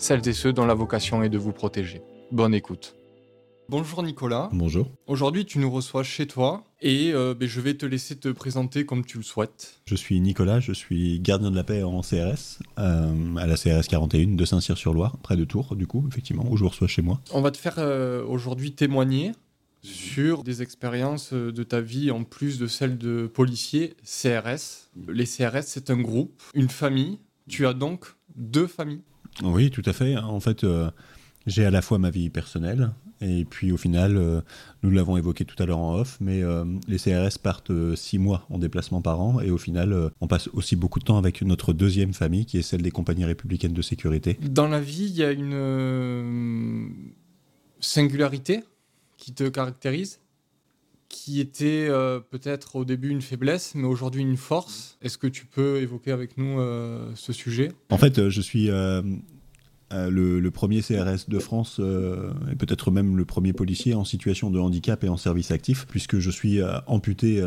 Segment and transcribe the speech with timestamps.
[0.00, 2.00] celles et ceux dont la vocation est de vous protéger.
[2.32, 2.96] Bonne écoute.
[3.68, 4.48] Bonjour Nicolas.
[4.50, 4.88] Bonjour.
[5.06, 8.86] Aujourd'hui, tu nous reçois chez toi et euh, ben, je vais te laisser te présenter
[8.86, 9.80] comme tu le souhaites.
[9.84, 13.86] Je suis Nicolas, je suis gardien de la paix en CRS, euh, à la CRS
[13.88, 17.20] 41 de Saint-Cyr-sur-Loire, près de Tours, du coup, effectivement, où je reçois chez moi.
[17.32, 19.32] On va te faire euh, aujourd'hui témoigner
[19.82, 24.90] sur des expériences de ta vie en plus de celles de policiers CRS.
[25.08, 27.18] Les CRS, c'est un groupe, une famille.
[27.48, 29.02] Tu as donc deux familles.
[29.42, 30.16] Oui, tout à fait.
[30.16, 30.64] En fait,
[31.46, 34.40] j'ai à la fois ma vie personnelle et puis au final, euh,
[34.82, 38.18] nous l'avons évoqué tout à l'heure en off, mais euh, les CRS partent euh, six
[38.18, 41.42] mois en déplacement par an et au final, on passe aussi beaucoup de temps avec
[41.42, 44.38] notre deuxième famille qui est celle des compagnies républicaines de sécurité.
[44.42, 47.12] Dans la vie, il y a une
[47.80, 48.62] singularité
[49.16, 50.20] qui te caractérise?
[51.10, 51.88] Qui était
[52.30, 54.96] peut-être au début une faiblesse, mais aujourd'hui une force.
[55.02, 56.58] Est-ce que tu peux évoquer avec nous
[57.14, 57.72] ce sujet?
[57.90, 58.70] En fait, je suis
[59.92, 64.50] euh, le, premier CRS de France euh, et peut-être même le premier policier en situation
[64.50, 67.42] de handicap et en service actif, puisque je suis euh, amputé,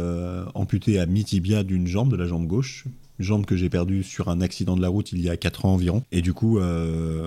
[0.54, 2.86] amputé à mi-tibia d'une jambe, de la jambe gauche,
[3.20, 5.74] jambe que j'ai perdue sur un accident de la route il y a 4 ans
[5.74, 6.04] environ.
[6.12, 6.60] Et du coup,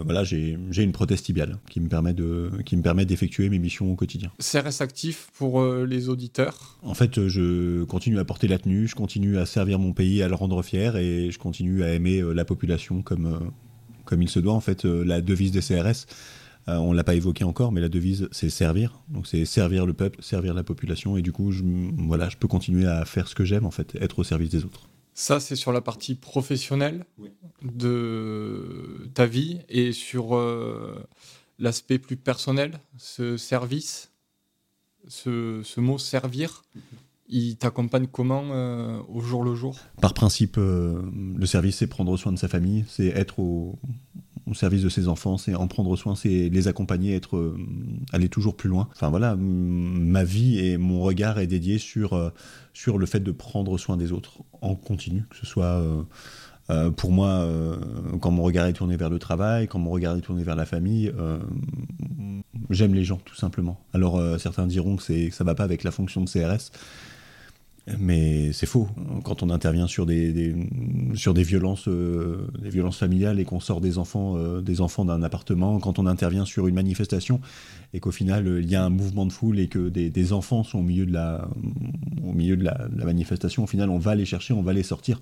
[0.04, 3.90] voilà, j'ai une prothèse tibiale qui me permet de, qui me permet d'effectuer mes missions
[3.90, 4.30] au quotidien.
[4.38, 6.78] CRS actif pour les auditeurs?
[6.82, 10.28] En fait, je continue à porter la tenue, je continue à servir mon pays, à
[10.28, 13.50] le rendre fier, et je continue à aimer la population comme
[14.06, 14.54] comme il se doit.
[14.54, 16.06] En fait, euh, la devise des CRS,
[16.68, 19.00] euh, on ne l'a pas évoqué encore, mais la devise, c'est servir.
[19.08, 21.16] Donc, c'est servir le peuple, servir la population.
[21.16, 21.62] Et du coup, je,
[21.98, 24.64] voilà, je peux continuer à faire ce que j'aime, en fait, être au service des
[24.64, 24.88] autres.
[25.14, 27.06] Ça, c'est sur la partie professionnelle
[27.62, 30.94] de ta vie et sur euh,
[31.58, 34.10] l'aspect plus personnel, ce service,
[35.08, 36.64] ce, mot servir.
[36.74, 36.82] Mhm.
[37.28, 38.44] Il t'accompagne comment
[39.08, 39.76] au jour le jour?
[40.00, 43.78] Par principe, le service, c'est prendre soin de sa famille, c'est être au,
[44.54, 47.56] service de ses enfants, c'est en prendre soin, c'est les accompagner, être, euh,
[48.12, 48.88] aller toujours plus loin.
[48.92, 52.30] Enfin voilà, ma vie et mon regard est dédié sur, euh,
[52.86, 55.82] le fait de prendre soin des autres en continu, que ce soit
[56.70, 57.48] euh, pour moi,
[58.20, 60.66] quand mon regard est tourné vers le travail, quand mon regard est tourné vers la
[60.66, 61.12] famille,
[62.70, 63.80] j'aime les gens tout simplement.
[63.92, 66.72] Alors certains diront que, que ça ne va pas avec la fonction de CRS,
[67.98, 68.88] mais c'est faux.
[69.22, 70.54] Quand on intervient sur des,
[71.44, 75.78] violences, euh, des violences familiales et qu'on sort des enfants, euh, des enfants d'un appartement,
[75.78, 77.40] quand on intervient sur une manifestation
[77.94, 80.64] et qu'au final euh, il y a un mouvement de foule et que des, enfants
[80.64, 81.46] sont au milieu de la,
[82.24, 85.20] au milieu de la, manifestation, au final on va les chercher, on va les sortir.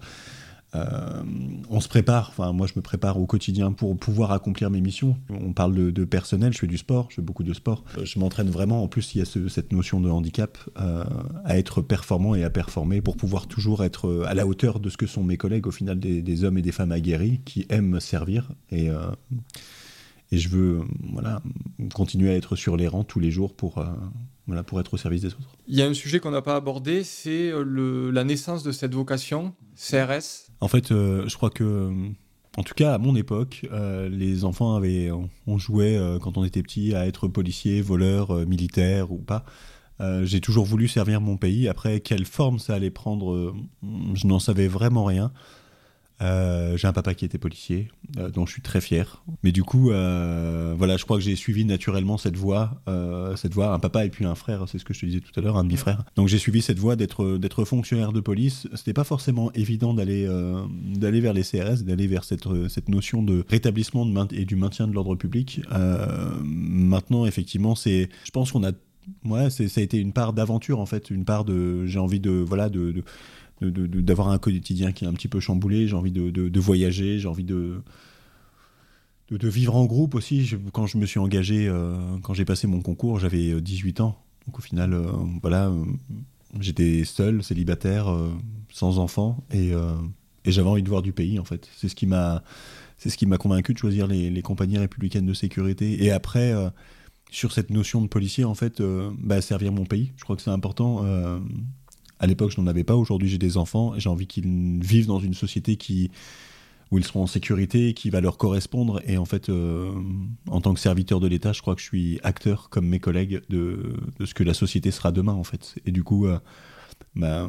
[0.74, 1.22] Euh,
[1.70, 5.16] on se prépare, enfin moi je me prépare au quotidien pour pouvoir accomplir mes missions.
[5.30, 7.84] On parle de, personnel, je fais du sport, je fais beaucoup de sport.
[7.98, 11.04] Euh, je m'entraîne vraiment, en plus il y a cette notion de handicap, euh,
[11.44, 14.96] à être performant et à performer pour pouvoir toujours être à la hauteur de ce
[14.96, 18.50] que sont mes collègues, au final des, hommes et des femmes aguerris qui aiment servir.
[18.70, 18.88] Et,
[20.32, 20.80] et je veux
[21.12, 21.40] voilà,
[21.94, 23.84] continuer à être sur les rangs tous les jours pour,
[24.46, 25.56] voilà, pour être au service des autres.
[25.68, 29.54] Il y a un sujet qu'on n'a pas abordé, c'est la naissance de cette vocation,
[29.76, 30.50] CRS.
[30.60, 32.08] En fait, euh, je crois que, euh,
[32.56, 35.10] en tout cas à mon époque, euh, les enfants avaient,
[35.46, 39.44] on jouait quand on était petit à être policier, voleur, militaire ou pas.
[40.22, 41.68] J'ai toujours voulu servir mon pays.
[41.68, 43.54] Après, quelle forme ça allait prendre,
[44.14, 45.32] je n'en savais vraiment rien.
[46.22, 47.88] Euh, j'ai un papa qui était policier,
[48.18, 49.22] euh, dont je suis très fier.
[49.42, 52.82] Mais du coup, euh, voilà, je crois que j'ai suivi naturellement cette voie,
[53.36, 55.38] cette voie, un papa et puis un frère, c'est ce que je te disais tout
[55.38, 56.04] à l'heure, un demi-frère.
[56.16, 58.68] Donc j'ai suivi cette voie d'être fonctionnaire de police.
[58.74, 60.28] C'était pas forcément évident d'aller
[60.94, 65.16] d'aller vers les CRS, d'aller vers cette notion de rétablissement et du maintien de l'ordre
[65.16, 65.62] public.
[66.44, 68.72] maintenant, effectivement, c'est, je pense qu'on a,
[69.24, 72.30] ouais, ça a été une part d'aventure en fait, une part de, j'ai envie de,
[72.30, 73.02] voilà, de
[73.60, 77.44] d'avoir un quotidien qui est un petit peu chamboulé, j'ai envie de, voyager, j'ai envie
[77.44, 77.82] de,
[79.30, 80.54] vivre en groupe aussi.
[80.72, 84.18] quand je me suis engagé, euh, quand j'ai passé mon concours, j'avais 18 euh, ans.
[84.46, 85.06] Donc au final, euh,
[85.40, 85.72] voilà,
[86.60, 88.06] j'étais seul, célibataire,
[88.72, 89.72] sans enfant, et,
[90.46, 91.68] j'avais envie de voir du pays en fait.
[91.76, 92.42] C'est ce qui m'a,
[92.98, 96.04] c'est ce qui m'a convaincu de choisir les, compagnies républicaines de sécurité.
[96.04, 96.52] Et après,
[97.30, 98.82] sur cette notion de policier, en fait,
[99.18, 100.12] bah, servir mon pays.
[100.16, 101.02] Je crois que c'est important
[102.18, 102.96] à l'époque, je n'en avais pas.
[102.96, 105.78] Aujourd'hui, j'ai des enfants et j'ai envie qu'ils vivent dans une société
[106.90, 109.00] où ils seront en sécurité, qui va leur correspondre.
[109.06, 109.50] Et en fait,
[110.48, 113.42] en tant que serviteur de l'État, je crois que je suis acteur, comme mes collègues,
[113.48, 113.94] de,
[114.24, 115.74] ce que la société sera demain, en fait.
[115.86, 116.26] Et du coup,
[117.16, 117.48] bah,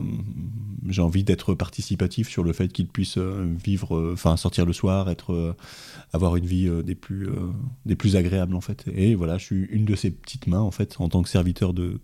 [0.87, 4.73] j'ai envie d'être participatif sur le fait qu'ils puissent euh, vivre, euh, enfin sortir le
[4.73, 5.55] soir, être, euh,
[6.13, 7.29] avoir une vie des plus,
[7.85, 8.85] des plus agréables en fait.
[8.93, 11.73] Et voilà, je suis une de ces petites mains en fait en tant que serviteur
[11.73, 11.99] de,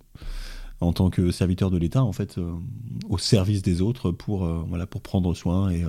[0.81, 2.39] en tant que serviteur de l'État en fait,
[3.09, 5.83] au service des autres pour voilà pour prendre soin et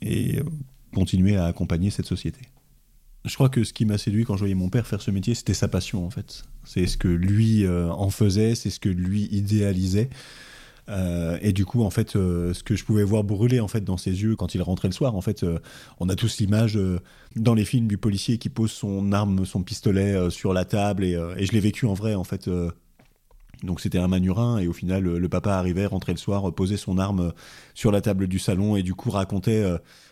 [0.00, 0.40] et
[0.94, 2.40] continuer à accompagner cette société.
[3.24, 5.34] Je crois que ce qui m'a séduit quand je voyais mon père faire ce métier,
[5.34, 6.44] c'était sa passion en fait.
[6.64, 10.08] C'est ce que lui en faisait, c'est ce que lui idéalisait.
[10.88, 13.82] Euh, et du coup, en fait, euh, ce que je pouvais voir brûler en fait
[13.82, 15.58] dans ses yeux quand il rentrait le soir, en fait, euh,
[16.00, 16.78] on a tous l'image
[17.36, 21.12] dans les films du policier qui pose son arme, son pistolet sur la table, et,
[21.36, 22.48] et je l'ai vécu en vrai, en fait.
[23.62, 26.98] Donc c'était un manurin, et au final, le papa arrivait, rentrait le soir, posait son
[26.98, 27.32] arme
[27.74, 29.64] sur la table du salon, et du coup racontait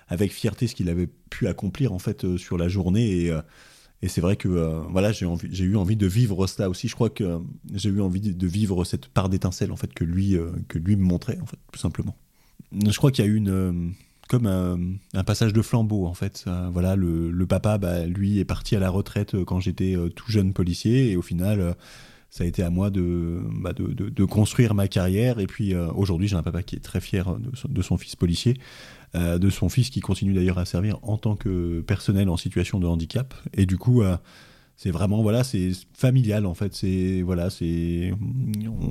[0.09, 3.33] avec fierté ce qu'il avait pu accomplir en fait sur la journée, et
[4.03, 6.89] et c'est vrai que euh, voilà, j'ai eu envie de vivre cela aussi.
[6.89, 7.39] Je crois que
[7.75, 10.97] j'ai eu envie de vivre cette part d'étincelle en fait que lui, euh, que lui
[10.97, 12.17] me montrait en fait, tout simplement.
[12.73, 13.73] Je crois qu'il y a eu une euh,
[14.29, 16.45] comme un, passage de flambeau en fait.
[16.73, 21.11] voilà, le, papa, bah, lui, est parti à la retraite quand j'étais tout jeune policier
[21.11, 21.75] et au final,
[22.31, 25.41] ça a été à moi de, bah, de, de, construire ma carrière.
[25.41, 27.37] Et puis aujourd'hui, j'ai un papa qui est très fier
[27.69, 28.57] de son fils policier.
[29.17, 32.79] Euh, de son fils qui continue d'ailleurs à servir en tant que personnel en situation
[32.79, 33.35] de handicap.
[33.55, 34.17] Et du coup, euh,
[34.77, 36.75] c'est vraiment voilà, c'est familial en fait.
[36.77, 38.15] C'est voilà, c'est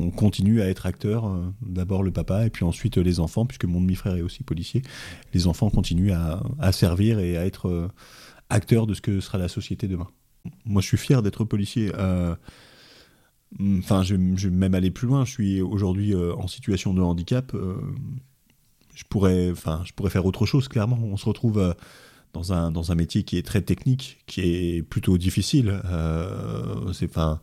[0.01, 1.25] on continue à être acteur.
[1.25, 4.81] Euh, d'abord le papa et puis ensuite les enfants, puisque mon demi-frère est aussi policier.
[5.33, 7.89] Les enfants continuent à, servir et à être
[8.49, 10.07] acteurs de ce que sera la société demain.
[10.65, 11.93] Moi, je suis fier d'être policier.
[13.59, 15.25] Enfin, je, vais même aller plus loin.
[15.25, 17.55] Je suis aujourd'hui en situation de handicap
[18.99, 20.99] je pourrais, enfin, je pourrais faire autre chose, clairement.
[21.01, 21.73] On se retrouve euh,
[22.33, 25.79] dans, un, dans un métier qui est très technique, qui est plutôt difficile.
[25.85, 27.39] Euh, c'est, enfin,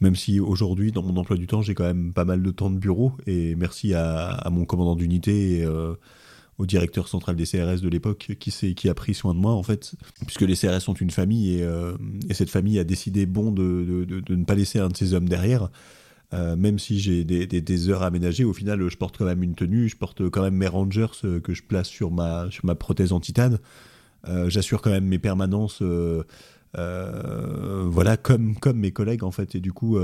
[0.00, 2.70] même si aujourd'hui, dans mon emploi du temps, j'ai quand même pas mal de temps
[2.70, 5.94] de bureau, et merci à, mon commandant d'unité euh,
[6.58, 9.62] au directeur central des CRS de l'époque qui, qui a pris soin de moi, en
[9.62, 9.94] fait,
[10.26, 11.68] puisque les CRS sont une famille, et,
[12.28, 15.28] et cette famille a décidé, bon, de, de, ne pas laisser un de ses hommes
[15.28, 15.70] derrière.
[16.34, 19.88] Euh, même si j'ai des, heures aménagées, au final, je porte quand même une tenue,
[19.88, 23.12] je porte quand même mes Rangers euh, que je place sur ma, sur ma prothèse
[23.12, 23.58] en titane.
[24.26, 25.82] Euh, j'assure quand même mes permanences,
[26.72, 29.54] voilà, comme, comme mes collègues, en fait.
[29.54, 29.96] Et du coup,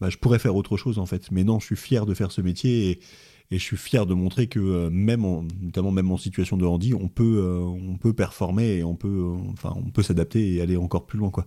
[0.00, 1.30] bah, je pourrais faire autre chose, en fait.
[1.32, 3.00] Mais non, je suis fier de faire ce métier et,
[3.50, 5.22] et je suis fier de montrer que même,
[5.60, 9.72] notamment même en situation de handi, on peut, on peut performer et on peut, enfin,
[9.76, 11.46] on peut s'adapter et aller encore plus loin, quoi.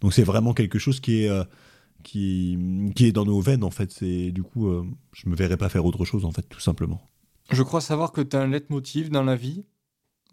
[0.00, 1.30] Donc c'est vraiment quelque chose qui est
[2.02, 2.58] qui,
[2.94, 3.90] qui est dans nos veines en fait.
[3.90, 7.00] C'est du coup, euh, je me verrais pas faire autre chose en fait, tout simplement.
[7.50, 9.64] Je crois savoir que tu as un leitmotiv dans la vie,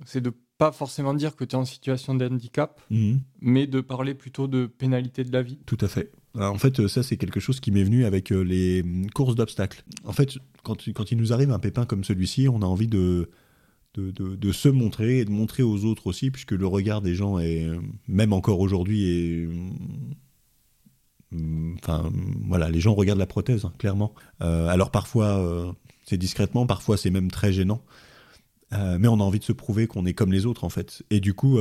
[0.05, 3.21] c'est de pas forcément dire que tu es en situation de handicap, mhm.
[3.41, 5.59] mais de parler plutôt de pénalité de la vie.
[5.65, 6.11] Tout à fait.
[6.35, 8.83] En fait, ça, c'est quelque chose qui m'est venu avec euh, les
[9.13, 9.83] courses d'obstacles.
[10.05, 13.29] En fait, quand, quand il nous arrive un pépin comme celui-ci, on a envie de,
[13.95, 17.39] de, de, se montrer et de montrer aux autres aussi, puisque le regard des gens
[17.39, 17.67] est,
[18.07, 19.49] même encore aujourd'hui, est
[21.31, 22.11] Enfin,
[22.47, 24.13] voilà, les gens regardent la prothèse, hein, clairement.
[24.41, 25.71] Euh, alors parfois, euh,
[26.05, 27.83] c'est discrètement, parfois c'est même très gênant.
[28.73, 31.03] Euh, mais on a envie de se prouver qu'on est comme les autres, en fait.
[31.09, 31.59] Et du coup,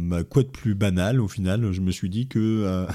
[0.00, 2.86] bah, quoi de plus banal, au final, je me suis dit que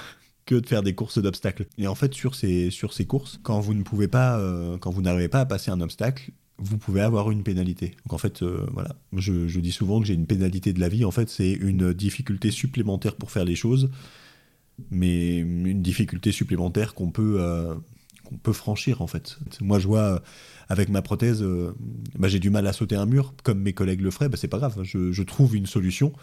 [0.45, 1.65] que de faire des courses d'obstacles.
[1.77, 4.41] Et en fait, sur ces, sur ces courses, quand vous ne pouvez pas,
[4.81, 7.95] quand vous n'arrivez pas à passer un obstacle, vous pouvez avoir une pénalité.
[8.05, 11.05] Donc en fait, voilà, je, je, dis souvent que j'ai une pénalité de la vie.
[11.05, 13.89] En fait, c'est une difficulté supplémentaire pour faire les choses
[14.91, 17.75] mais une difficulté supplémentaire qu'on peut, euh,
[18.41, 19.37] peut franchir en fait.
[19.61, 20.19] Moi je vois euh,
[20.69, 21.73] avec ma prothèse, euh,
[22.17, 24.47] bah, j'ai du mal à sauter un mur, comme mes collègues le feraient, bah, c'est
[24.47, 26.13] pas grave, je, je, trouve une solution.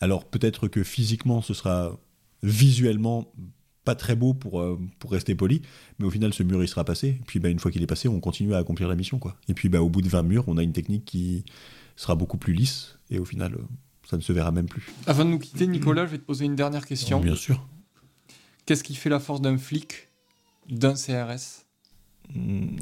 [0.00, 1.98] Alors peut-être que physiquement ce sera
[2.42, 3.32] visuellement
[3.84, 4.64] pas très beau pour,
[4.98, 5.62] pour rester poli,
[5.98, 7.86] mais au final ce mur il sera passé, et puis bah, une fois qu'il est
[7.86, 9.18] passé, on continue à accomplir la mission.
[9.18, 9.36] Quoi.
[9.48, 11.44] Et puis bah, au bout de 20 murs, on a une technique qui
[11.96, 13.58] sera beaucoup plus lisse, et au final
[14.08, 14.92] ça ne se verra même plus.
[15.06, 17.20] Avant de nous quitter, Nicolas, je vais te poser une dernière question.
[17.20, 17.66] Bien sûr.
[18.66, 20.08] Qu'est-ce qui fait la force d'un flic,
[20.68, 21.64] d'un CRS
[22.34, 22.76] hmm,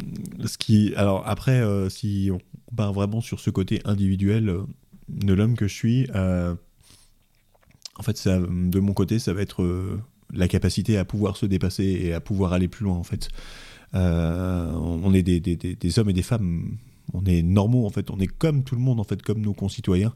[0.44, 2.38] ce qui, alors après, euh, si on
[2.74, 4.62] part vraiment sur ce côté individuel euh,
[5.08, 6.54] de l'homme que je suis, euh,
[7.96, 9.64] en fait, ça, de mon côté, ça va être
[10.32, 12.96] la capacité à pouvoir se dépasser et à pouvoir aller plus loin.
[12.96, 13.28] En fait,
[13.92, 16.76] on est des, hommes et des femmes
[17.12, 19.52] on est normaux en fait, on est comme tout le monde en fait, comme nos
[19.52, 20.14] concitoyens,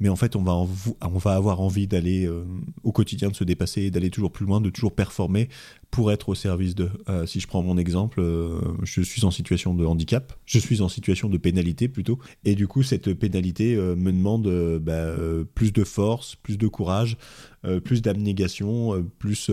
[0.00, 2.44] mais en fait on va, on va avoir envie d'aller euh,
[2.82, 5.48] au quotidien, de se dépasser, d'aller toujours plus loin, de toujours performer
[5.90, 6.90] pour être au service de.
[7.08, 10.80] Euh, si je prends mon exemple, euh, je suis en situation de handicap, je suis
[10.80, 15.14] en situation de pénalité plutôt, et du coup cette pénalité me demande bah,
[15.54, 17.16] plus de force, plus de courage,
[17.84, 19.50] plus d'abnégation, plus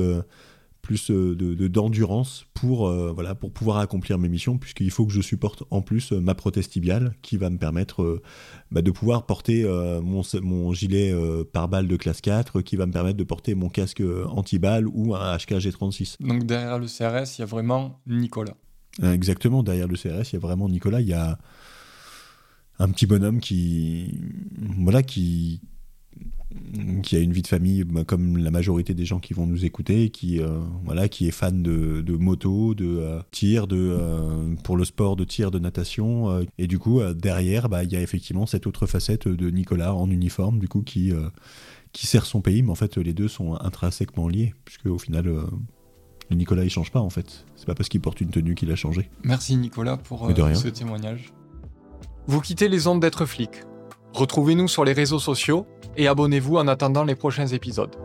[0.83, 5.13] plus euh, de d'endurance pour euh, voilà pour pouvoir accomplir mes missions puisqu'il faut que
[5.13, 8.21] je supporte en plus euh, ma prothèse tibiale qui va me permettre
[8.69, 11.15] bah, de pouvoir porter mon, mon gilet
[11.53, 15.37] pare-balles de classe 4 qui va me permettre de porter mon casque anti-balle ou un
[15.37, 16.17] HK G36.
[16.19, 18.55] Donc derrière le CRS, il y a vraiment Nicolas.
[19.01, 21.39] Exactement, derrière le CRS, il y a vraiment Nicolas, il y a
[22.79, 24.19] un petit bonhomme qui
[24.79, 25.61] voilà qui
[27.03, 29.65] qui a une vie de famille bah, comme la majorité des gens qui vont nous
[29.65, 34.55] écouter, qui euh, voilà, qui est fan de, de moto, de euh, tir, de euh,
[34.63, 38.01] pour le sport de tir, de natation, et du coup derrière, bah, il y a
[38.01, 41.11] effectivement cette autre facette de Nicolas en uniforme, du coup qui
[41.91, 45.29] qui sert son pays, mais en fait les deux sont intrinsèquement liés, puisque au final
[46.31, 47.45] Nicolas il change pas en fait.
[47.55, 49.09] C'est pas parce qu'il porte une tenue qu'il a changé.
[49.23, 51.33] Merci Nicolas pour ce témoignage.
[52.25, 53.49] Vous quittez les ondes d'être flic.
[54.13, 55.65] Retrouvez-nous sur les réseaux sociaux
[55.97, 57.95] et abonnez-vous en attendant les prochains épisodes.